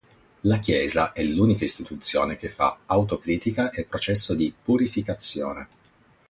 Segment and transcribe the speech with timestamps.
[0.45, 5.67] La Chiesa è l'unica istituzione che fa autocritica e processo di purificazione.